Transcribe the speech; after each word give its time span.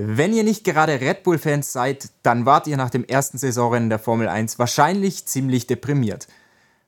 Wenn 0.00 0.32
ihr 0.32 0.44
nicht 0.44 0.62
gerade 0.62 1.00
Red 1.00 1.24
Bull-Fans 1.24 1.72
seid, 1.72 2.10
dann 2.22 2.46
wart 2.46 2.68
ihr 2.68 2.76
nach 2.76 2.88
dem 2.88 3.04
ersten 3.04 3.36
Saisonrennen 3.36 3.88
der 3.88 3.98
Formel 3.98 4.28
1 4.28 4.56
wahrscheinlich 4.60 5.26
ziemlich 5.26 5.66
deprimiert. 5.66 6.28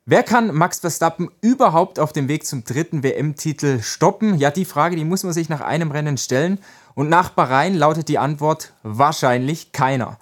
Wer 0.07 0.23
kann 0.23 0.55
Max 0.55 0.79
Verstappen 0.79 1.29
überhaupt 1.41 1.99
auf 1.99 2.13
dem 2.13 2.29
Weg 2.29 2.47
zum 2.47 2.63
dritten 2.63 3.03
WM-Titel 3.03 3.83
stoppen? 3.83 4.39
Ja, 4.39 4.53
die 4.53 4.65
Frage, 4.65 4.95
die 4.95 5.05
muss 5.05 5.25
man 5.25 5.33
sich 5.33 5.49
nach 5.49 5.61
einem 5.61 5.91
Rennen 5.91 6.19
stellen. 6.19 6.61
Und 6.95 7.09
nach 7.09 7.31
Bahrain 7.31 7.75
lautet 7.75 8.07
die 8.07 8.19
Antwort 8.19 8.75
wahrscheinlich 8.85 9.73
keiner. 9.73 10.17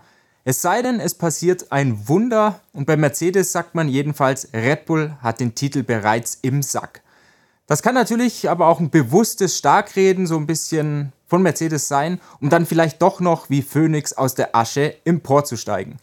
Es 0.46 0.62
sei 0.62 0.80
denn, 0.80 0.98
es 0.98 1.14
passiert 1.14 1.70
ein 1.70 2.09
Wunder 2.09 2.59
und 2.73 2.86
bei 2.86 2.96
Mercedes 2.96 3.52
sagt 3.52 3.75
man 3.75 3.91
jedenfalls, 3.91 4.48
Red 4.55 4.86
Bull 4.86 5.14
hat 5.20 5.41
den 5.41 5.55
Titel 5.55 5.82
bereits 5.82 6.39
im 6.41 6.62
Sack. 6.62 7.02
Das 7.66 7.82
kann 7.82 7.95
natürlich 7.95 8.48
aber 8.48 8.66
auch 8.66 8.80
ein 8.80 8.89
bewusstes 8.89 9.59
Starkreden, 9.59 10.27
so 10.27 10.39
ein 10.39 10.46
bisschen 10.46 11.12
von 11.29 11.43
Mercedes 11.43 11.87
sein, 11.87 12.21
um 12.41 12.49
dann 12.49 12.67
vielleicht 12.67 13.01
doch 13.01 13.21
noch 13.21 13.49
wie 13.49 13.63
Phoenix 13.63 14.13
aus 14.13 14.35
der 14.35 14.57
Asche 14.57 14.96
emporzusteigen. 15.05 15.99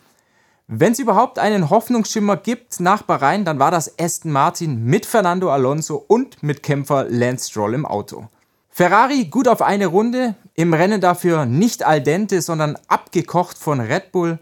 Wenn 0.68 0.94
es 0.94 1.00
überhaupt 1.00 1.38
einen 1.38 1.70
Hoffnungsschimmer 1.70 2.38
gibt 2.38 2.80
nach 2.80 3.04
Bahrain, 3.04 3.46
dann 3.46 3.60
war 3.60 3.70
das 3.70 4.00
Aston 4.00 4.32
Martin 4.32 4.84
mit 4.84 5.06
Fernando 5.06 5.52
Alonso 5.52 6.04
und 6.08 6.42
mit 6.42 6.64
Kämpfer 6.64 7.06
Lance 7.08 7.50
Stroll 7.52 7.76
im 7.76 7.86
Auto. 7.86 8.28
Ferrari 8.72 9.26
gut 9.26 9.48
auf 9.48 9.62
eine 9.62 9.86
Runde, 9.86 10.36
im 10.56 10.74
Rennen 10.74 11.02
dafür 11.02 11.46
nicht 11.46 11.84
al 11.84 12.02
dente, 12.02 12.42
sondern 12.42 12.78
abgekocht 12.88 13.58
von 13.58 13.80
Red 13.80 14.12
Bull. 14.12 14.40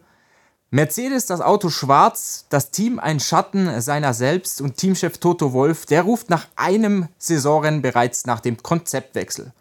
Mercedes 0.72 1.26
das 1.26 1.42
Auto 1.42 1.70
schwarz, 1.70 2.46
das 2.50 2.72
Team 2.72 3.00
ein 3.00 3.20
Schatten 3.20 3.82
seiner 3.82 4.14
selbst 4.14 4.62
und 4.62 4.78
Teamchef 4.78 5.18
Toto 5.18 5.54
Wolf, 5.54 5.86
der 5.86 6.04
ruft 6.04 6.30
nach 6.30 6.48
einem 6.56 7.10
Saisonrennen 7.18 7.82
bereits 7.82 8.26
nach 8.26 8.40
dem 8.40 8.58
Konzeptwechsel. 8.64 9.52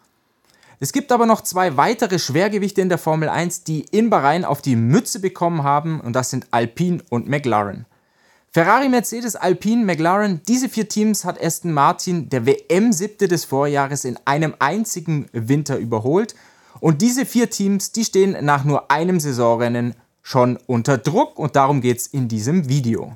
Es 0.79 0.91
gibt 0.91 1.11
aber 1.11 1.25
noch 1.25 1.41
zwei 1.41 1.77
weitere 1.77 2.19
Schwergewichte 2.19 2.81
in 2.81 2.89
der 2.89 2.97
Formel 2.97 3.29
1, 3.29 3.63
die 3.63 3.85
in 3.91 4.09
Bahrain 4.09 4.45
auf 4.45 4.61
die 4.61 4.75
Mütze 4.75 5.19
bekommen 5.19 5.63
haben 5.63 6.01
und 6.01 6.13
das 6.13 6.29
sind 6.29 6.47
Alpine 6.51 7.01
und 7.09 7.27
McLaren. 7.27 7.85
Ferrari, 8.51 8.87
Mercedes, 8.87 9.35
Alpine, 9.35 9.83
McLaren, 9.83 10.41
diese 10.47 10.69
vier 10.69 10.87
Teams 10.87 11.25
hat 11.25 11.43
Aston 11.43 11.71
Martin 11.71 12.29
der 12.29 12.45
WM-Siebte 12.45 13.27
des 13.27 13.45
Vorjahres 13.45 14.05
in 14.05 14.19
einem 14.25 14.53
einzigen 14.59 15.27
Winter 15.31 15.77
überholt 15.77 16.35
und 16.79 17.01
diese 17.01 17.25
vier 17.25 17.49
Teams, 17.49 17.91
die 17.93 18.05
stehen 18.05 18.37
nach 18.45 18.63
nur 18.63 18.91
einem 18.91 19.19
Saisonrennen 19.19 19.95
schon 20.21 20.59
unter 20.67 20.97
Druck 20.97 21.39
und 21.39 21.55
darum 21.55 21.81
geht 21.81 21.97
es 21.97 22.07
in 22.07 22.27
diesem 22.27 22.69
Video. 22.69 23.15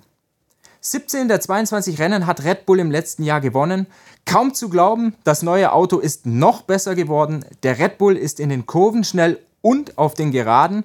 17 0.81 1.28
der 1.28 1.42
22 1.42 2.00
Rennen 2.00 2.28
hat 2.28 2.44
Red 2.44 2.66
Bull 2.66 2.80
im 2.80 2.92
letzten 2.92 3.23
Jahr 3.23 3.42
gewonnen. 3.42 3.88
Kaum 4.25 4.53
zu 4.53 4.70
glauben, 4.70 5.16
das 5.23 5.42
neue 5.42 5.72
Auto 5.72 6.00
ist 6.00 6.25
noch 6.25 6.61
besser 6.61 6.95
geworden. 6.95 7.45
Der 7.64 7.80
Red 7.80 7.97
Bull 7.97 8.16
ist 8.16 8.39
in 8.39 8.50
den 8.50 8.66
Kurven 8.66 9.03
schnell 9.03 9.39
und 9.61 9.97
auf 9.97 10.14
den 10.14 10.31
Geraden. 10.31 10.84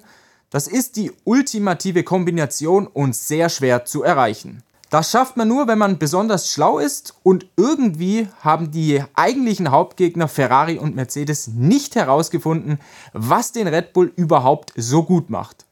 Das 0.49 0.67
ist 0.67 0.95
die 0.97 1.11
ultimative 1.23 2.03
Kombination 2.03 2.87
und 2.87 3.15
sehr 3.15 3.49
schwer 3.49 3.85
zu 3.85 4.03
erreichen. 4.03 4.63
Das 4.89 5.09
schafft 5.09 5.37
man 5.37 5.47
nur, 5.47 5.67
wenn 5.67 5.79
man 5.79 5.97
besonders 5.97 6.51
schlau 6.51 6.77
ist 6.77 7.15
und 7.23 7.47
irgendwie 7.57 8.27
haben 8.41 8.69
die 8.69 9.03
eigentlichen 9.15 9.71
Hauptgegner 9.71 10.27
Ferrari 10.27 10.77
und 10.77 10.95
Mercedes 10.95 11.47
nicht 11.47 11.95
herausgefunden, 11.95 12.77
was 13.11 13.51
den 13.51 13.67
Red 13.67 13.93
Bull 13.93 14.13
überhaupt 14.15 14.71
so 14.75 15.01
gut 15.01 15.31
macht. 15.31 15.65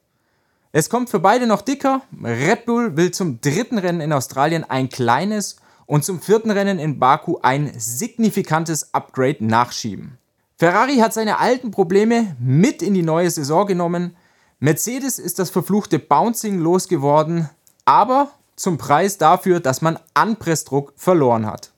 Es 0.73 0.89
kommt 0.89 1.09
für 1.09 1.19
beide 1.19 1.47
noch 1.47 1.61
dicker. 1.61 2.01
Red 2.23 2.65
Bull 2.65 2.95
will 2.95 3.11
zum 3.11 3.41
dritten 3.41 3.77
Rennen 3.77 3.99
in 3.99 4.13
Australien 4.13 4.63
ein 4.63 4.87
kleines 4.87 5.57
und 5.85 6.05
zum 6.05 6.21
vierten 6.21 6.49
Rennen 6.49 6.79
in 6.79 6.97
Baku 6.97 7.39
ein 7.41 7.73
signifikantes 7.77 8.93
Upgrade 8.93 9.45
nachschieben. 9.45 10.17
Ferrari 10.57 10.97
hat 10.97 11.13
seine 11.13 11.39
alten 11.39 11.71
Probleme 11.71 12.37
mit 12.39 12.81
in 12.81 12.93
die 12.93 13.01
neue 13.01 13.29
Saison 13.29 13.65
genommen. 13.65 14.15
Mercedes 14.59 15.19
ist 15.19 15.39
das 15.39 15.49
verfluchte 15.49 15.99
Bouncing 15.99 16.59
losgeworden, 16.59 17.49
aber 17.83 18.31
zum 18.55 18.77
Preis 18.77 19.17
dafür, 19.17 19.59
dass 19.59 19.81
man 19.81 19.99
Anpressdruck 20.13 20.93
verloren 20.95 21.47
hat. 21.47 21.71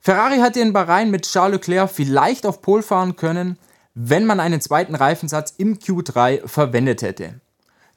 Ferrari 0.00 0.38
hat 0.38 0.56
in 0.56 0.72
Bahrain 0.72 1.10
mit 1.10 1.26
Charles 1.26 1.54
Leclerc 1.54 1.90
vielleicht 1.90 2.46
auf 2.46 2.62
Pol 2.62 2.82
fahren 2.82 3.16
können, 3.16 3.58
wenn 3.94 4.26
man 4.26 4.38
einen 4.38 4.60
zweiten 4.60 4.94
Reifensatz 4.94 5.54
im 5.56 5.78
Q3 5.78 6.46
verwendet 6.46 7.02
hätte. 7.02 7.40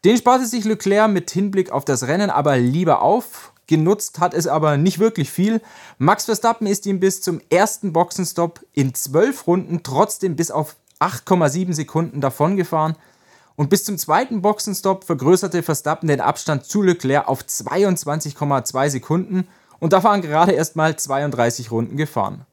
Den 0.04 0.18
sparte 0.18 0.48
sich 0.48 0.66
Leclerc 0.66 1.12
mit 1.12 1.30
Hinblick 1.30 1.72
auf 1.72 1.86
das 1.86 2.08
Rennen 2.08 2.32
aber 2.32 2.58
lieber 2.58 3.02
auf. 3.02 3.54
Genutzt 3.68 4.20
hat 4.20 4.34
es 4.34 4.48
aber 4.48 4.78
nicht 4.78 4.98
wirklich 4.98 5.30
viel. 5.30 5.62
Max 6.00 6.26
Verstappen 6.26 6.66
ist 6.66 6.86
ihm 6.86 7.00
bis 7.00 7.22
zum 7.22 7.40
ersten 7.50 7.94
Boxenstopp 7.94 8.66
in 8.74 8.96
12 8.96 9.46
Runden 9.48 9.84
trotzdem 9.84 10.36
bis 10.36 10.50
auf 10.50 10.76
8,7 11.00 11.74
Sekunden 11.74 12.20
davongefahren. 12.20 12.96
Und 13.56 13.70
bis 13.70 13.84
zum 13.84 13.98
zweiten 13.98 14.42
Boxenstopp 14.42 15.04
vergrößerte 15.04 15.62
Verstappen 15.62 16.08
den 16.08 16.20
Abstand 16.20 16.66
zu 16.66 16.82
Leclerc 16.82 17.28
auf 17.28 17.44
22,2 17.44 18.90
Sekunden 18.90 19.48
und 19.80 19.94
da 19.94 20.04
waren 20.04 20.22
gerade 20.22 20.54
erst 20.54 20.76
mal 20.76 20.96
32 20.96 21.70
Runden 21.70 21.98
gefahren. 21.98 22.46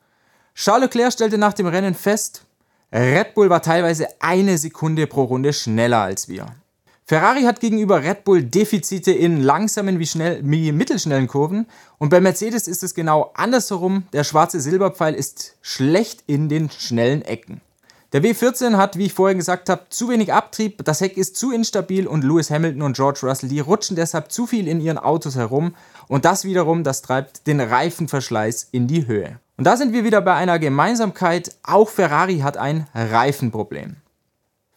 Charles 0.54 0.86
Leclerc 0.86 1.12
stellte 1.12 1.38
nach 1.38 1.52
dem 1.54 1.66
Rennen 1.66 1.94
fest, 1.94 2.44
Red 2.92 3.34
Bull 3.34 3.48
war 3.48 3.62
teilweise 3.62 4.08
eine 4.20 4.58
Sekunde 4.58 5.06
pro 5.06 5.24
Runde 5.24 5.52
schneller 5.52 6.00
als 6.00 6.28
wir. 6.28 6.46
Ferrari 7.08 7.44
hat 7.44 7.60
gegenüber 7.60 8.02
Red 8.02 8.24
Bull 8.24 8.42
Defizite 8.42 9.12
in 9.12 9.40
langsamen 9.40 9.98
wie, 9.98 10.06
schnell, 10.06 10.40
wie 10.44 10.72
mittelschnellen 10.72 11.26
Kurven 11.26 11.64
und 11.96 12.10
bei 12.10 12.20
Mercedes 12.20 12.68
ist 12.68 12.82
es 12.82 12.94
genau 12.94 13.30
andersherum. 13.32 14.02
Der 14.12 14.24
schwarze 14.24 14.60
Silberpfeil 14.60 15.14
ist 15.14 15.56
schlecht 15.62 16.22
in 16.26 16.50
den 16.50 16.68
schnellen 16.68 17.22
Ecken. 17.22 17.62
Der 18.12 18.22
W14 18.22 18.76
hat, 18.76 18.98
wie 18.98 19.06
ich 19.06 19.14
vorher 19.14 19.34
gesagt 19.34 19.70
habe, 19.70 19.86
zu 19.88 20.10
wenig 20.10 20.34
Abtrieb, 20.34 20.84
das 20.84 21.00
Heck 21.00 21.16
ist 21.16 21.38
zu 21.38 21.50
instabil 21.50 22.06
und 22.06 22.24
Lewis 22.24 22.50
Hamilton 22.50 22.82
und 22.82 22.96
George 22.96 23.20
Russell, 23.22 23.48
die 23.48 23.60
rutschen 23.60 23.96
deshalb 23.96 24.30
zu 24.30 24.46
viel 24.46 24.68
in 24.68 24.78
ihren 24.78 24.98
Autos 24.98 25.34
herum 25.34 25.74
und 26.08 26.26
das 26.26 26.44
wiederum, 26.44 26.84
das 26.84 27.00
treibt 27.00 27.46
den 27.46 27.62
Reifenverschleiß 27.62 28.68
in 28.70 28.86
die 28.86 29.06
Höhe. 29.06 29.40
Und 29.56 29.64
da 29.64 29.78
sind 29.78 29.94
wir 29.94 30.04
wieder 30.04 30.20
bei 30.20 30.34
einer 30.34 30.58
Gemeinsamkeit, 30.58 31.56
auch 31.62 31.88
Ferrari 31.88 32.40
hat 32.40 32.58
ein 32.58 32.86
Reifenproblem. 32.94 33.96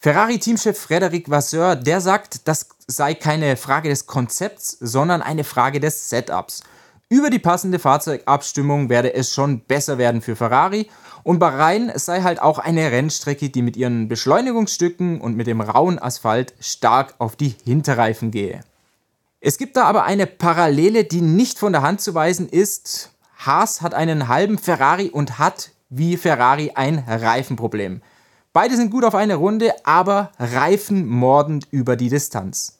Ferrari-Teamchef 0.04 0.80
Frederic 0.80 1.30
Vasseur, 1.30 1.76
der 1.76 2.02
sagt, 2.02 2.48
das 2.48 2.70
sei 2.88 3.14
keine 3.14 3.56
Frage 3.56 3.88
des 3.88 4.08
Konzepts, 4.08 4.76
sondern 4.80 5.22
eine 5.22 5.44
Frage 5.44 5.80
des 5.80 6.10
Setups. 6.10 6.64
Über 7.08 7.30
die 7.30 7.38
passende 7.38 7.78
Fahrzeugabstimmung 7.78 8.90
werde 8.90 9.14
es 9.14 9.32
schon 9.32 9.60
besser 9.60 10.00
werden 10.00 10.24
für 10.24 10.36
Ferrari 10.36 10.90
und 11.22 11.38
Bahrain 11.38 11.92
sei 11.94 12.24
halt 12.24 12.42
auch 12.42 12.58
eine 12.58 12.92
Rennstrecke, 12.92 13.52
die 13.52 13.62
mit 13.62 13.78
ihren 13.78 14.08
Beschleunigungsstücken 14.08 15.22
und 15.22 15.38
mit 15.38 15.46
dem 15.46 15.62
rauen 15.62 16.02
Asphalt 16.02 16.56
stark 16.60 17.14
auf 17.20 17.36
die 17.36 17.54
Hinterreifen 17.64 18.32
gehe. 18.32 18.62
Es 19.40 19.60
gibt 19.60 19.78
da 19.78 19.84
aber 19.84 20.06
eine 20.06 20.26
Parallele, 20.26 21.04
die 21.04 21.22
nicht 21.22 21.60
von 21.60 21.74
der 21.74 21.84
Hand 21.84 22.02
zu 22.02 22.16
weisen 22.16 22.50
ist. 22.50 23.12
Haas 23.38 23.84
hat 23.84 23.94
einen 23.94 24.28
halben 24.28 24.58
Ferrari 24.58 25.10
und 25.10 25.38
hat 25.38 25.70
wie 25.90 26.18
Ferrari 26.18 26.72
ein 26.74 26.98
Reifenproblem. 27.08 28.02
Beide 28.54 28.76
sind 28.76 28.92
gut 28.92 29.06
auf 29.06 29.16
eine 29.16 29.36
Runde, 29.36 29.74
aber 29.86 30.32
reifen 30.38 31.08
mordend 31.08 31.68
über 31.72 31.96
die 31.96 32.10
Distanz. 32.10 32.80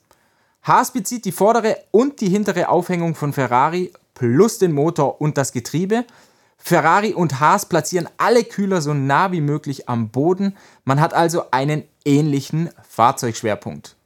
Haas 0.62 0.92
bezieht 0.92 1.24
die 1.24 1.32
vordere 1.32 1.78
und 1.90 2.20
die 2.20 2.28
hintere 2.28 2.68
Aufhängung 2.68 3.14
von 3.14 3.32
Ferrari 3.32 3.90
plus 4.14 4.58
den 4.58 4.72
Motor 4.72 5.20
und 5.20 5.38
das 5.38 5.52
Getriebe. 5.52 6.04
Ferrari 6.58 7.14
und 7.14 7.40
Haas 7.40 7.66
platzieren 7.66 8.08
alle 8.18 8.44
Kühler 8.44 8.82
so 8.82 8.92
nah 8.92 9.32
wie 9.32 9.40
möglich 9.40 9.88
am 9.88 10.10
Boden. 10.10 10.56
Man 10.84 11.00
hat 11.00 11.14
also 11.14 11.50
einen 11.50 11.84
ähnlichen 12.04 12.68
Fahrzeugschwerpunkt. 12.88 13.96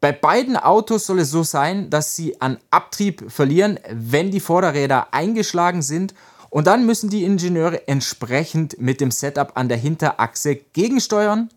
Bei 0.00 0.12
beiden 0.12 0.56
Autos 0.56 1.04
soll 1.04 1.18
es 1.18 1.30
so 1.30 1.42
sein, 1.42 1.90
dass 1.90 2.14
sie 2.14 2.40
an 2.40 2.58
Abtrieb 2.70 3.30
verlieren, 3.30 3.80
wenn 3.90 4.30
die 4.30 4.40
Vorderräder 4.40 5.12
eingeschlagen 5.12 5.82
sind 5.82 6.14
und 6.56 6.66
dann 6.66 6.86
müssen 6.86 7.10
die 7.10 7.22
Ingenieure 7.22 7.86
entsprechend 7.86 8.80
mit 8.80 9.02
dem 9.02 9.10
Setup 9.10 9.52
an 9.56 9.68
der 9.68 9.76
Hinterachse 9.76 10.54
gegensteuern 10.54 11.50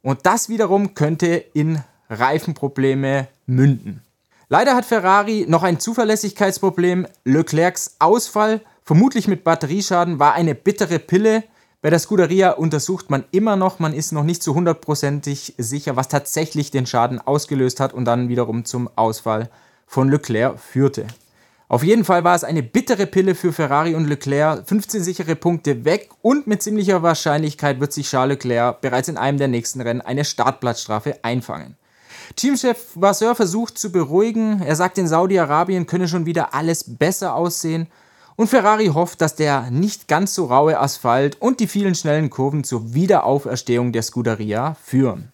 und 0.00 0.26
das 0.26 0.48
wiederum 0.48 0.94
könnte 0.94 1.44
in 1.54 1.82
Reifenprobleme 2.08 3.26
münden. 3.46 4.00
Leider 4.48 4.76
hat 4.76 4.84
Ferrari 4.84 5.44
noch 5.48 5.64
ein 5.64 5.80
Zuverlässigkeitsproblem. 5.80 7.08
Leclercs 7.24 7.96
Ausfall, 7.98 8.60
vermutlich 8.84 9.26
mit 9.26 9.42
Batterieschaden, 9.42 10.20
war 10.20 10.34
eine 10.34 10.54
bittere 10.54 11.00
Pille. 11.00 11.42
Bei 11.82 11.90
der 11.90 11.98
Scuderia 11.98 12.52
untersucht 12.52 13.10
man 13.10 13.24
immer 13.32 13.56
noch, 13.56 13.80
man 13.80 13.92
ist 13.92 14.12
noch 14.12 14.22
nicht 14.22 14.44
zu 14.44 14.54
hundertprozentig 14.54 15.54
sicher, 15.58 15.96
was 15.96 16.06
tatsächlich 16.06 16.70
den 16.70 16.86
Schaden 16.86 17.18
ausgelöst 17.18 17.80
hat 17.80 17.92
und 17.92 18.04
dann 18.04 18.28
wiederum 18.28 18.64
zum 18.64 18.88
Ausfall 18.94 19.50
von 19.88 20.08
Leclerc 20.08 20.60
führte. 20.60 21.08
Auf 21.68 21.82
jeden 21.82 22.04
Fall 22.04 22.24
war 22.24 22.34
es 22.34 22.44
eine 22.44 22.62
bittere 22.62 23.06
Pille 23.06 23.34
für 23.34 23.52
Ferrari 23.52 23.94
und 23.94 24.06
Leclerc. 24.06 24.68
15 24.68 25.02
sichere 25.02 25.34
Punkte 25.34 25.84
weg 25.84 26.10
und 26.20 26.46
mit 26.46 26.62
ziemlicher 26.62 27.02
Wahrscheinlichkeit 27.02 27.80
wird 27.80 27.92
sich 27.92 28.08
Charles 28.08 28.34
Leclerc 28.34 28.82
bereits 28.82 29.08
in 29.08 29.16
einem 29.16 29.38
der 29.38 29.48
nächsten 29.48 29.80
Rennen 29.80 30.02
eine 30.02 30.24
Startplatzstrafe 30.24 31.18
einfangen. 31.22 31.76
Teamchef 32.36 32.88
Vasseur 32.94 33.34
versucht 33.34 33.78
zu 33.78 33.92
beruhigen. 33.92 34.60
Er 34.62 34.76
sagt, 34.76 34.98
in 34.98 35.08
Saudi-Arabien 35.08 35.86
könne 35.86 36.06
schon 36.06 36.26
wieder 36.26 36.54
alles 36.54 36.96
besser 36.96 37.34
aussehen. 37.34 37.86
Und 38.36 38.48
Ferrari 38.48 38.86
hofft, 38.86 39.20
dass 39.20 39.36
der 39.36 39.70
nicht 39.70 40.08
ganz 40.08 40.34
so 40.34 40.46
raue 40.46 40.78
Asphalt 40.78 41.40
und 41.40 41.60
die 41.60 41.68
vielen 41.68 41.94
schnellen 41.94 42.30
Kurven 42.30 42.64
zur 42.64 42.92
Wiederauferstehung 42.92 43.92
der 43.92 44.02
Scuderia 44.02 44.76
führen. 44.82 45.33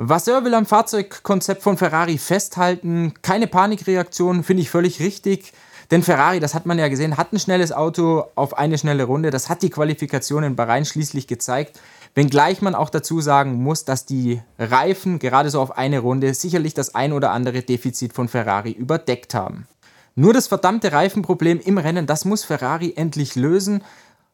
Vasseur 0.00 0.44
will 0.44 0.54
am 0.54 0.64
Fahrzeugkonzept 0.64 1.60
von 1.60 1.76
Ferrari 1.76 2.18
festhalten. 2.18 3.14
Keine 3.20 3.48
Panikreaktion, 3.48 4.44
finde 4.44 4.62
ich 4.62 4.70
völlig 4.70 5.00
richtig. 5.00 5.52
Denn 5.90 6.04
Ferrari, 6.04 6.38
das 6.38 6.54
hat 6.54 6.66
man 6.66 6.78
ja 6.78 6.86
gesehen, 6.86 7.16
hat 7.16 7.32
ein 7.32 7.40
schnelles 7.40 7.72
Auto 7.72 8.26
auf 8.36 8.56
eine 8.56 8.78
schnelle 8.78 9.02
Runde. 9.02 9.30
Das 9.30 9.48
hat 9.48 9.60
die 9.60 9.70
Qualifikation 9.70 10.44
in 10.44 10.54
Bahrain 10.54 10.84
schließlich 10.84 11.26
gezeigt. 11.26 11.80
Wenngleich 12.14 12.62
man 12.62 12.76
auch 12.76 12.90
dazu 12.90 13.20
sagen 13.20 13.60
muss, 13.60 13.84
dass 13.84 14.06
die 14.06 14.40
Reifen 14.56 15.18
gerade 15.18 15.50
so 15.50 15.60
auf 15.60 15.76
eine 15.76 15.98
Runde 15.98 16.32
sicherlich 16.32 16.74
das 16.74 16.94
ein 16.94 17.12
oder 17.12 17.32
andere 17.32 17.62
Defizit 17.62 18.12
von 18.12 18.28
Ferrari 18.28 18.70
überdeckt 18.70 19.34
haben. 19.34 19.66
Nur 20.14 20.32
das 20.32 20.46
verdammte 20.46 20.92
Reifenproblem 20.92 21.58
im 21.58 21.76
Rennen, 21.76 22.06
das 22.06 22.24
muss 22.24 22.44
Ferrari 22.44 22.92
endlich 22.96 23.34
lösen. 23.34 23.82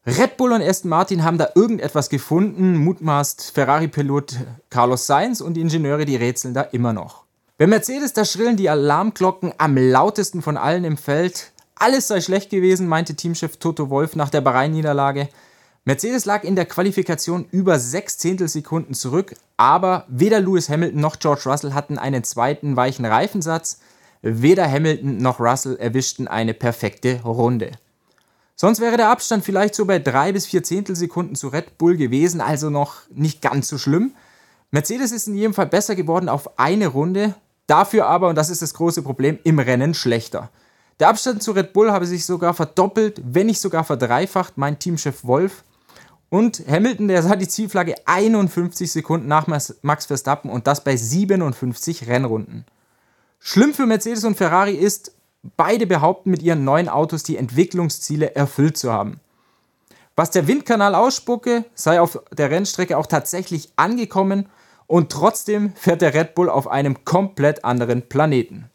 Red 0.07 0.37
Bull 0.37 0.51
und 0.51 0.61
Aston 0.61 0.89
Martin 0.89 1.23
haben 1.23 1.39
da 1.39 1.49
irgendetwas 1.55 2.09
gefunden, 2.09 2.77
mutmaßt 2.77 3.51
Ferrari-Pilot 3.55 4.35
Carlos 4.69 5.07
Sainz 5.07 5.41
und 5.41 5.55
die 5.55 5.61
Ingenieure, 5.61 6.05
die 6.05 6.15
rätseln 6.15 6.53
da 6.53 6.61
immer 6.61 6.93
noch. 6.93 7.23
Bei 7.57 7.65
Mercedes, 7.65 8.13
da 8.13 8.23
schrillen 8.23 8.55
die 8.55 8.69
Alarmglocken 8.69 9.53
am 9.57 9.75
lautesten 9.75 10.43
von 10.43 10.57
allen 10.57 10.83
im 10.83 10.97
Feld. 10.97 11.51
Alles 11.73 12.07
sei 12.07 12.21
schlecht 12.21 12.51
gewesen, 12.51 12.87
meinte 12.87 13.15
Teamchef 13.15 13.57
Toto 13.57 13.89
Wolf 13.89 14.15
nach 14.15 14.29
der 14.29 14.41
Bahrain-Niederlage. 14.41 15.27
Mercedes 15.85 16.25
lag 16.25 16.43
in 16.43 16.55
der 16.55 16.65
Qualifikation 16.65 17.47
über 17.49 17.79
sechs 17.79 18.19
Zehntelsekunden 18.19 18.93
zurück, 18.93 19.35
aber 19.57 20.05
weder 20.07 20.39
Lewis 20.39 20.69
Hamilton 20.69 21.01
noch 21.01 21.17
George 21.17 21.43
Russell 21.47 21.73
hatten 21.73 21.97
einen 21.97 22.23
zweiten 22.23 22.75
weichen 22.75 23.05
Reifensatz. 23.05 23.79
Weder 24.21 24.69
Hamilton 24.69 25.17
noch 25.17 25.39
Russell 25.39 25.77
erwischten 25.77 26.27
eine 26.27 26.53
perfekte 26.53 27.21
Runde. 27.23 27.71
Sonst 28.55 28.79
wäre 28.79 28.95
der 28.95 29.09
Abstand 29.09 29.43
vielleicht 29.43 29.75
so 29.75 29.85
bei 29.85 29.99
drei 29.99 30.31
bis 30.31 30.45
vier 30.45 30.63
Zehntelsekunden 30.63 31.35
zu 31.35 31.49
Red 31.49 31.77
Bull 31.77 31.97
gewesen, 31.97 32.39
also 32.39 32.69
noch 32.69 33.01
nicht 33.09 33.41
ganz 33.41 33.67
so 33.67 33.77
schlimm. 33.77 34.13
Mercedes 34.71 35.11
ist 35.11 35.27
in 35.27 35.35
jedem 35.35 35.53
Fall 35.53 35.67
besser 35.67 35.95
geworden 35.95 36.29
auf 36.29 36.57
eine 36.57 36.87
Runde, 36.87 37.35
dafür 37.67 38.07
aber, 38.07 38.29
und 38.29 38.35
das 38.35 38.49
ist 38.49 38.61
das 38.61 38.73
große 38.73 39.01
Problem, 39.01 39.39
im 39.43 39.59
Rennen 39.59 39.93
schlechter. 39.93 40.49
Der 41.01 41.09
Abstand 41.09 41.43
zu 41.43 41.51
Red 41.51 41.73
Bull 41.73 41.91
habe 41.91 42.05
sich 42.05 42.25
sogar 42.25 42.53
verdoppelt, 42.53 43.21
wenn 43.25 43.47
nicht 43.47 43.59
sogar 43.59 43.83
verdreifacht, 43.83 44.57
mein 44.57 44.79
Teamchef 44.79 45.25
Wolf. 45.25 45.65
Und 46.29 46.63
Hamilton, 46.67 47.09
der 47.09 47.23
sah 47.23 47.35
die 47.35 47.49
Zielflagge 47.49 47.95
51 48.05 48.89
Sekunden 48.89 49.27
nach 49.27 49.47
Max 49.47 50.05
Verstappen 50.05 50.49
und 50.49 50.67
das 50.67 50.83
bei 50.83 50.95
57 50.95 52.07
Rennrunden. 52.07 52.65
Schlimm 53.39 53.73
für 53.73 53.85
Mercedes 53.85 54.23
und 54.23 54.37
Ferrari 54.37 54.75
ist, 54.75 55.11
Beide 55.57 55.85
behaupten 55.85 56.31
mit 56.31 56.41
ihren 56.41 56.63
neuen 56.63 56.89
Autos 56.89 57.23
die 57.23 57.37
Entwicklungsziele 57.37 58.35
erfüllt 58.35 58.77
zu 58.77 58.91
haben. 58.91 59.19
Was 60.15 60.31
der 60.31 60.47
Windkanal 60.47 60.95
ausspucke, 60.95 61.65
sei 61.75 61.99
auf 61.99 62.19
der 62.31 62.49
Rennstrecke 62.49 62.97
auch 62.97 63.05
tatsächlich 63.05 63.71
angekommen 63.75 64.47
und 64.87 65.11
trotzdem 65.11 65.73
fährt 65.75 66.01
der 66.01 66.13
Red 66.13 66.35
Bull 66.35 66.49
auf 66.49 66.67
einem 66.67 67.03
komplett 67.03 67.65
anderen 67.65 68.07
Planeten. 68.07 68.69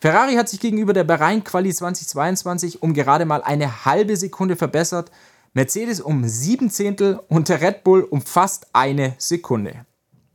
Ferrari 0.00 0.34
hat 0.34 0.48
sich 0.48 0.60
gegenüber 0.60 0.92
der 0.92 1.04
Bahrain-Quali 1.04 1.72
2022 1.72 2.82
um 2.82 2.94
gerade 2.94 3.24
mal 3.24 3.42
eine 3.42 3.84
halbe 3.84 4.16
Sekunde 4.16 4.56
verbessert, 4.56 5.10
Mercedes 5.52 6.00
um 6.00 6.26
sieben 6.26 6.70
Zehntel 6.70 7.20
und 7.28 7.48
der 7.48 7.60
Red 7.60 7.84
Bull 7.84 8.02
um 8.02 8.20
fast 8.20 8.66
eine 8.72 9.14
Sekunde. 9.18 9.86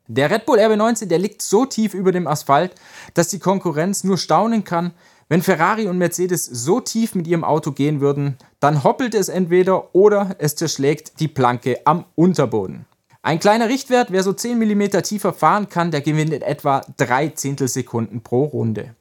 Der 0.07 0.31
Red 0.31 0.45
Bull 0.45 0.57
RB19, 0.57 1.05
der 1.05 1.19
liegt 1.19 1.41
so 1.41 1.65
tief 1.65 1.93
über 1.93 2.11
dem 2.11 2.25
Asphalt, 2.25 2.73
dass 3.13 3.27
die 3.27 3.37
Konkurrenz 3.37 4.03
nur 4.03 4.17
staunen 4.17 4.63
kann, 4.63 4.93
wenn 5.29 5.43
Ferrari 5.43 5.87
und 5.87 5.99
Mercedes 5.99 6.43
so 6.45 6.79
tief 6.79 7.13
mit 7.13 7.27
ihrem 7.27 7.43
Auto 7.43 7.71
gehen 7.71 8.01
würden, 8.01 8.37
dann 8.59 8.83
hoppelt 8.83 9.13
es 9.13 9.29
entweder 9.29 9.93
oder 9.93 10.35
es 10.39 10.55
zerschlägt 10.55 11.19
die 11.19 11.27
Planke 11.27 11.79
am 11.85 12.05
Unterboden. 12.15 12.85
Ein 13.21 13.39
kleiner 13.39 13.69
Richtwert, 13.69 14.11
wer 14.11 14.23
so 14.23 14.33
10 14.33 14.57
mm 14.57 15.03
tiefer 15.03 15.31
fahren 15.31 15.69
kann, 15.69 15.91
der 15.91 16.01
gewinnt 16.01 16.33
in 16.33 16.41
etwa 16.41 16.81
3 16.97 17.29
Zehntelsekunden 17.29 18.21
pro 18.23 18.45
Runde. 18.45 18.95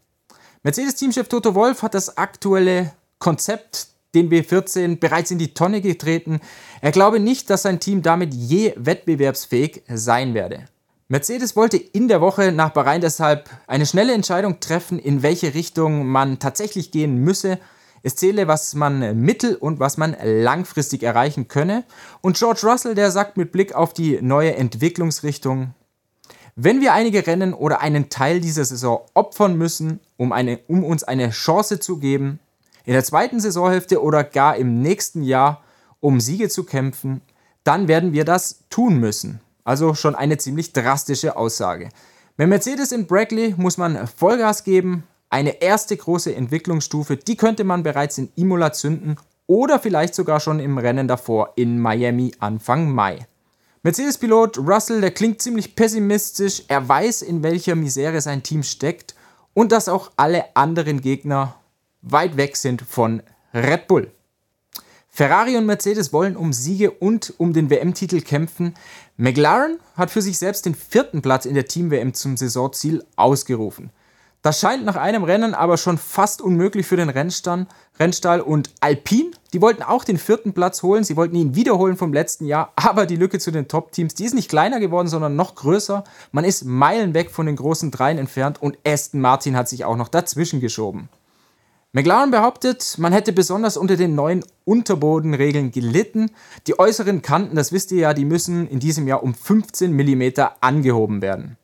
Mercedes-Teamchef 0.65 1.29
Toto 1.29 1.55
Wolf 1.55 1.83
hat 1.83 1.95
das 1.95 2.19
aktuelle 2.19 2.93
Konzept, 3.19 3.89
den 4.15 4.29
B14, 4.29 4.99
bereits 4.99 5.31
in 5.31 5.39
die 5.39 5.55
Tonne 5.55 5.81
getreten. 5.81 6.41
Er 6.83 6.93
glaube 6.93 7.21
nicht, 7.21 7.49
dass 7.49 7.63
sein 7.63 7.81
Team 7.81 8.03
damit 8.03 8.35
je 8.35 8.75
wettbewerbsfähig 8.77 9.83
sein 9.89 10.35
werde. 10.35 10.65
Mercedes 11.11 11.57
wollte 11.57 11.79
in 11.79 12.07
der 12.07 12.21
Woche 12.21 12.53
nach 12.53 12.75
Bahrain 12.75 13.01
deshalb 13.01 13.49
eine 13.67 13.87
schnelle 13.87 14.13
Entscheidung 14.13 14.61
treffen, 14.61 14.99
in 14.99 15.23
welche 15.23 15.55
Richtung 15.55 16.07
man 16.07 16.39
tatsächlich 16.39 16.91
gehen 16.91 17.17
müsse. 17.17 17.59
Es 18.03 18.17
zähle, 18.17 18.47
was 18.47 18.75
man 18.75 19.19
mittel- 19.19 19.57
und 19.57 19.81
was 19.81 19.97
man 19.97 20.15
langfristig 20.23 21.03
erreichen 21.03 21.49
könne. 21.49 21.85
Und 22.21 22.37
George 22.37 22.61
Russell, 22.65 22.95
der 22.95 23.11
sagt 23.11 23.39
mit 23.39 23.53
Blick 23.53 23.75
auf 23.75 23.95
die 23.95 24.21
neue 24.21 24.55
Entwicklungsrichtung, 24.57 25.73
wenn 26.57 26.83
wir 26.83 26.93
einige 26.93 27.27
Rennen 27.27 27.55
oder 27.55 27.81
einen 27.81 28.11
Teil 28.11 28.43
dieser 28.43 28.67
Saison 28.67 29.01
opfern 29.15 29.57
müssen, 29.57 30.01
um, 30.19 30.31
eine, 30.33 30.59
um 30.69 30.85
uns 30.85 31.05
eine 31.05 31.31
Chance 31.31 31.81
zu 31.81 32.01
geben, 32.01 32.39
in 32.85 32.93
der 32.93 33.05
zweiten 33.05 33.41
Saisonhälfte 33.41 34.03
oder 34.03 34.25
gar 34.25 34.57
im 34.57 34.83
nächsten 34.83 35.23
Jahr 35.23 35.65
um 36.01 36.21
Siege 36.21 36.51
zu 36.51 36.65
kämpfen, 36.65 37.23
dann 37.65 37.89
werden 37.89 38.13
wir 38.13 38.27
das 38.27 38.65
tun 38.69 39.01
müssen. 39.01 39.41
Also 39.69 39.93
schon 39.93 40.15
eine 40.15 40.39
ziemlich 40.39 40.73
drastische 40.73 41.37
Aussage. 41.37 41.91
Bei 42.39 42.47
Mercedes 42.47 42.91
in 42.91 43.07
Brackley 43.07 43.55
muss 43.59 43.77
man 43.77 44.07
Vollgas 44.07 44.65
geben. 44.65 45.03
Eine 45.29 45.61
erste 45.61 45.95
große 45.95 46.35
Entwicklungsstufe, 46.35 47.19
die 47.19 47.37
könnte 47.37 47.65
man 47.65 47.83
bereits 47.83 48.17
in 48.17 48.33
Imola 48.35 48.73
zünden 48.73 49.17
oder 49.47 49.79
vielleicht 49.79 50.15
sogar 50.15 50.41
schon 50.41 50.59
im 50.59 50.79
Rennen 50.79 51.07
davor 51.07 51.53
in 51.57 51.79
Miami 51.79 52.33
Anfang 52.39 52.91
Mai. 52.91 53.27
Mercedes-Pilot 53.83 54.57
Russell, 54.57 55.03
der 55.03 55.11
klingt 55.11 55.43
ziemlich 55.43 55.77
pessimistisch. 55.77 56.63
Er 56.69 56.89
weiß, 56.89 57.21
in 57.21 57.43
welcher 57.43 57.75
Misere 57.75 58.23
sein 58.23 58.43
Team 58.43 58.63
steckt 58.63 59.15
und 59.53 59.71
dass 59.71 59.91
auch 59.91 60.13
alle 60.17 60.57
anderen 60.57 61.03
Gegner 61.03 61.57
weit 62.01 62.39
weg 62.39 62.57
sind 62.57 62.81
von 62.81 63.23
Red 63.53 63.87
Bull. 63.87 64.11
Ferrari 65.19 65.57
und 65.57 65.67
Mercedes 65.67 66.13
wollen 66.13 66.37
um 66.37 66.53
Siege 66.53 66.93
und 66.93 67.35
um 67.39 67.53
den 67.53 67.71
WM-Titel 67.71 68.21
kämpfen. 68.21 68.75
McLaren 69.21 69.81
hat 69.97 70.13
für 70.13 70.23
sich 70.23 70.39
selbst 70.39 70.65
den 70.65 70.77
vierten 70.77 71.23
Platz 71.23 71.45
in 71.45 71.55
der 71.55 71.67
Team-WM 71.67 72.15
zum 72.15 72.37
Saisonziel 72.37 73.05
ausgerufen. 73.17 73.91
Das 74.43 74.61
scheint 74.61 74.85
nach 74.85 74.95
einem 74.95 75.25
Rennen 75.25 75.55
aber 75.55 75.77
schon 75.77 75.99
fast 75.99 76.41
unmöglich 76.41 76.87
für 76.87 76.97
den 76.97 77.09
Rennstall, 77.09 77.67
Rennstall 77.99 78.41
und 78.41 78.71
Alpine. 78.79 79.33
Die 79.53 79.61
wollten 79.61 79.83
auch 79.83 80.05
den 80.05 80.19
vierten 80.19 80.53
Platz 80.53 80.85
holen. 80.85 81.03
Sie 81.03 81.17
wollten 81.17 81.35
ihn 81.35 81.57
wiederholen 81.57 81.97
vom 81.97 82.13
letzten 82.13 82.47
Jahr. 82.47 82.73
Aber 82.77 83.07
die 83.07 83.17
Lücke 83.17 83.41
zu 83.41 83.51
den 83.51 83.67
Top-Teams, 83.67 84.15
die 84.15 84.25
ist 84.25 84.37
nicht 84.37 84.49
kleiner 84.49 84.79
geworden, 84.79 85.09
sondern 85.09 85.35
noch 85.35 85.57
größer. 85.57 86.05
Man 86.31 86.45
ist 86.45 86.65
Meilen 86.65 87.13
weg 87.13 87.33
von 87.33 87.47
den 87.47 87.57
großen 87.57 87.91
Dreien 87.91 88.19
entfernt 88.19 88.63
und 88.63 88.79
Aston 88.87 89.21
Martin 89.21 89.57
hat 89.57 89.69
sich 89.69 89.85
auch 89.85 89.97
noch 89.97 90.09
dazwischen 90.09 90.61
geschoben. 90.61 91.09
McLaren 91.93 92.31
behauptet, 92.31 92.97
man 92.99 93.15
hätte 93.15 93.33
besonders 93.33 93.79
unter 93.79 93.97
den 93.97 94.15
neuen 94.15 94.45
Unterbodenregeln 94.67 95.71
gelitten. 95.71 96.31
Die 96.67 96.79
äußeren 96.79 97.23
Kanten, 97.23 97.57
das 97.57 97.73
wisst 97.73 97.93
ihr 97.93 98.01
ja, 98.01 98.15
die 98.15 98.27
müssen 98.27 98.69
in 98.69 98.79
diesem 98.79 99.09
Jahr 99.09 99.23
um 99.23 99.35
15 99.35 99.93
mm 99.93 100.23
angehoben 100.61 101.23
werden. 101.23 101.57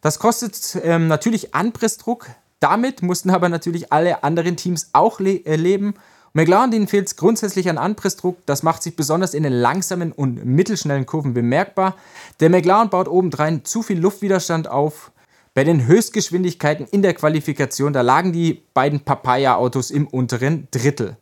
Das 0.00 0.18
kostet 0.18 0.78
ähm, 0.82 1.08
natürlich 1.08 1.54
Anpressdruck. 1.54 2.28
Damit 2.58 3.02
mussten 3.02 3.28
aber 3.28 3.50
natürlich 3.50 3.92
alle 3.92 4.24
anderen 4.24 4.56
Teams 4.56 4.90
auch 4.94 5.20
le 5.20 5.44
äh, 5.44 5.56
leben. 5.56 5.94
McLaren, 6.32 6.70
denen 6.70 6.86
fehlt 6.86 7.08
es 7.08 7.16
grundsätzlich 7.16 7.68
an 7.68 7.76
Anpressdruck. 7.76 8.38
Das 8.46 8.62
macht 8.62 8.82
sich 8.82 8.96
besonders 8.96 9.34
in 9.34 9.42
den 9.42 9.52
langsamen 9.52 10.12
und 10.12 10.44
mittelschnellen 10.44 11.04
Kurven 11.04 11.34
bemerkbar. 11.34 11.96
Der 12.40 12.48
McLaren 12.48 12.88
baut 12.88 13.08
obendrein 13.08 13.64
zu 13.66 13.82
viel 13.82 13.98
Luftwiderstand 13.98 14.68
auf. 14.68 15.12
Bei 15.56 15.64
den 15.64 15.86
Höchstgeschwindigkeiten 15.86 16.86
in 16.90 17.00
der 17.00 17.14
Qualifikation, 17.14 17.94
da 17.94 18.02
lagen 18.02 18.30
die 18.30 18.62
beiden 18.74 19.00
Papaya-Autos 19.00 19.90
im 19.90 20.06
unteren 20.06 20.68
Drittel. 20.70 21.16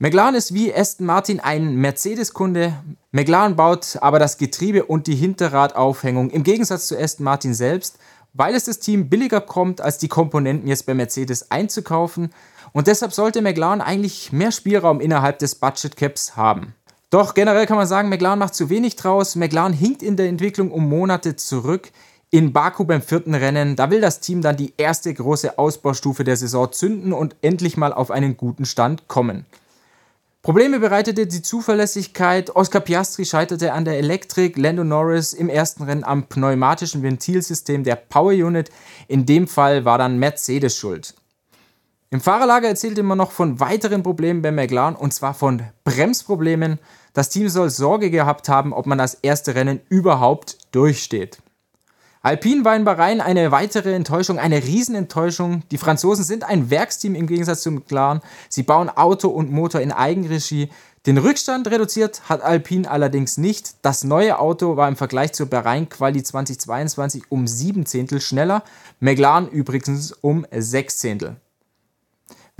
McLaren 0.00 0.34
ist 0.34 0.52
wie 0.52 0.74
Aston 0.74 1.06
Martin 1.06 1.38
ein 1.38 1.76
Mercedes-Kunde. 1.76 2.74
McLaren 3.12 3.54
baut 3.54 3.96
aber 4.00 4.18
das 4.18 4.38
Getriebe 4.38 4.86
und 4.86 5.06
die 5.06 5.14
Hinterradaufhängung 5.14 6.30
im 6.30 6.42
Gegensatz 6.42 6.88
zu 6.88 6.98
Aston 6.98 7.22
Martin 7.22 7.54
selbst, 7.54 8.00
weil 8.32 8.56
es 8.56 8.64
das 8.64 8.80
Team 8.80 9.08
billiger 9.08 9.40
kommt, 9.40 9.80
als 9.80 9.98
die 9.98 10.08
Komponenten 10.08 10.66
jetzt 10.66 10.86
bei 10.86 10.94
Mercedes 10.94 11.52
einzukaufen. 11.52 12.30
Und 12.72 12.88
deshalb 12.88 13.12
sollte 13.12 13.40
McLaren 13.40 13.82
eigentlich 13.82 14.32
mehr 14.32 14.50
Spielraum 14.50 15.00
innerhalb 15.00 15.38
des 15.38 15.54
Budget 15.54 15.96
Caps 15.96 16.34
haben. 16.34 16.74
Doch 17.10 17.34
generell 17.34 17.66
kann 17.66 17.76
man 17.76 17.86
sagen, 17.86 18.08
McLaren 18.08 18.40
macht 18.40 18.56
zu 18.56 18.68
wenig 18.68 18.96
draus. 18.96 19.36
McLaren 19.36 19.72
hinkt 19.72 20.02
in 20.02 20.16
der 20.16 20.26
Entwicklung 20.26 20.72
um 20.72 20.88
Monate 20.88 21.36
zurück. 21.36 21.92
In 22.32 22.52
Baku 22.52 22.84
beim 22.84 23.02
vierten 23.02 23.34
Rennen, 23.34 23.74
da 23.74 23.90
will 23.90 24.00
das 24.00 24.20
Team 24.20 24.40
dann 24.40 24.56
die 24.56 24.72
erste 24.76 25.12
große 25.12 25.58
Ausbaustufe 25.58 26.22
der 26.22 26.36
Saison 26.36 26.70
zünden 26.70 27.12
und 27.12 27.34
endlich 27.42 27.76
mal 27.76 27.92
auf 27.92 28.12
einen 28.12 28.36
guten 28.36 28.66
Stand 28.66 29.08
kommen. 29.08 29.46
Probleme 30.40 30.78
bereitete 30.78 31.26
die 31.26 31.42
Zuverlässigkeit. 31.42 32.54
Oscar 32.54 32.80
Piastri 32.80 33.24
scheiterte 33.24 33.72
an 33.72 33.84
der 33.84 33.98
Elektrik, 33.98 34.56
Lando 34.56 34.84
Norris 34.84 35.32
im 35.32 35.48
ersten 35.48 35.82
Rennen 35.82 36.04
am 36.04 36.28
pneumatischen 36.28 37.02
Ventilsystem 37.02 37.82
der 37.82 37.96
Power 37.96 38.32
Unit. 38.32 38.70
In 39.08 39.26
dem 39.26 39.48
Fall 39.48 39.84
war 39.84 39.98
dann 39.98 40.20
Mercedes 40.20 40.76
schuld. 40.76 41.14
Im 42.10 42.20
Fahrerlager 42.20 42.68
erzählte 42.68 43.02
man 43.02 43.18
noch 43.18 43.32
von 43.32 43.58
weiteren 43.58 44.04
Problemen 44.04 44.40
bei 44.40 44.52
McLaren 44.52 44.94
und 44.94 45.12
zwar 45.12 45.34
von 45.34 45.64
Bremsproblemen. 45.82 46.78
Das 47.12 47.28
Team 47.28 47.48
soll 47.48 47.70
Sorge 47.70 48.08
gehabt 48.08 48.48
haben, 48.48 48.72
ob 48.72 48.86
man 48.86 48.98
das 48.98 49.14
erste 49.14 49.56
Rennen 49.56 49.80
überhaupt 49.88 50.58
durchsteht. 50.70 51.42
Alpine 52.22 52.66
war 52.66 52.76
in 52.76 52.84
Bahrain 52.84 53.22
eine 53.22 53.50
weitere 53.50 53.94
Enttäuschung, 53.94 54.38
eine 54.38 54.62
Riesenenttäuschung. 54.62 55.62
Die 55.70 55.78
Franzosen 55.78 56.22
sind 56.22 56.44
ein 56.44 56.68
Werksteam 56.68 57.14
im 57.14 57.26
Gegensatz 57.26 57.62
zum 57.62 57.76
McLaren. 57.76 58.20
Sie 58.50 58.62
bauen 58.62 58.90
Auto 58.90 59.28
und 59.28 59.50
Motor 59.50 59.80
in 59.80 59.90
Eigenregie. 59.90 60.68
Den 61.06 61.16
Rückstand 61.16 61.70
reduziert 61.70 62.28
hat 62.28 62.42
Alpine 62.42 62.90
allerdings 62.90 63.38
nicht. 63.38 63.76
Das 63.80 64.04
neue 64.04 64.38
Auto 64.38 64.76
war 64.76 64.86
im 64.88 64.96
Vergleich 64.96 65.32
zur 65.32 65.46
Bahrain-Quali 65.46 66.22
2022 66.22 67.22
um 67.30 67.46
sieben 67.46 67.86
Zehntel 67.86 68.20
schneller, 68.20 68.64
McLaren 69.00 69.48
übrigens 69.48 70.12
um 70.12 70.44
sechs 70.52 70.98
Zehntel. 70.98 71.36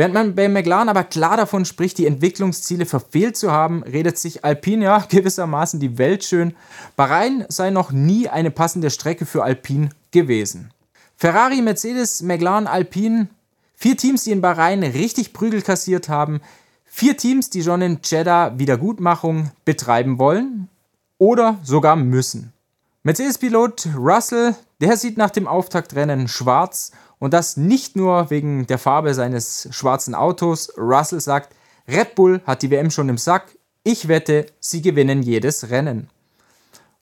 Während 0.00 0.14
man 0.14 0.34
bei 0.34 0.48
McLaren 0.48 0.88
aber 0.88 1.04
klar 1.04 1.36
davon 1.36 1.66
spricht, 1.66 1.98
die 1.98 2.06
Entwicklungsziele 2.06 2.86
verfehlt 2.86 3.36
zu 3.36 3.52
haben, 3.52 3.82
redet 3.82 4.16
sich 4.16 4.46
Alpine 4.46 4.84
ja 4.86 4.98
gewissermaßen 5.10 5.78
die 5.78 5.98
Welt 5.98 6.24
schön. 6.24 6.54
Bahrain 6.96 7.44
sei 7.50 7.68
noch 7.68 7.92
nie 7.92 8.26
eine 8.26 8.50
passende 8.50 8.88
Strecke 8.88 9.26
für 9.26 9.44
Alpine 9.44 9.90
gewesen. 10.10 10.70
Ferrari, 11.18 11.60
Mercedes, 11.60 12.22
McLaren, 12.22 12.66
Alpine, 12.66 13.28
vier 13.74 13.94
Teams, 13.94 14.24
die 14.24 14.30
in 14.30 14.40
Bahrain 14.40 14.82
richtig 14.82 15.34
Prügel 15.34 15.60
kassiert 15.60 16.08
haben, 16.08 16.40
vier 16.86 17.18
Teams, 17.18 17.50
die 17.50 17.62
schon 17.62 17.82
in 17.82 17.98
Jeddah 18.02 18.58
Wiedergutmachung 18.58 19.50
betreiben 19.66 20.18
wollen 20.18 20.70
oder 21.18 21.58
sogar 21.62 21.96
müssen. 21.96 22.54
Mercedes-Pilot 23.02 23.88
Russell, 23.96 24.54
der 24.82 24.94
sieht 24.98 25.16
nach 25.16 25.30
dem 25.30 25.48
Auftaktrennen 25.48 26.28
schwarz 26.28 26.92
und 27.18 27.32
das 27.32 27.56
nicht 27.56 27.96
nur 27.96 28.28
wegen 28.28 28.66
der 28.66 28.76
Farbe 28.76 29.14
seines 29.14 29.68
schwarzen 29.70 30.14
Autos. 30.14 30.70
Russell 30.76 31.20
sagt, 31.20 31.56
Red 31.88 32.14
Bull 32.14 32.42
hat 32.44 32.60
die 32.60 32.70
WM 32.70 32.90
schon 32.90 33.08
im 33.08 33.16
Sack. 33.16 33.56
Ich 33.84 34.08
wette, 34.08 34.44
sie 34.60 34.82
gewinnen 34.82 35.22
jedes 35.22 35.70
Rennen. 35.70 36.10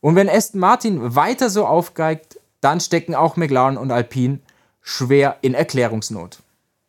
Und 0.01 0.15
wenn 0.15 0.29
Aston 0.29 0.61
Martin 0.61 1.17
weiter 1.17 1.51
so 1.51 1.67
aufgeigt, 1.67 2.39
dann 2.61 2.79
stecken 2.79 3.17
auch 3.17 3.35
McLaren 3.35 3.77
und 3.77 3.91
Alpine 3.91 4.39
schwer 4.81 5.39
in 5.43 5.55
Erklärungsnot. 5.55 6.39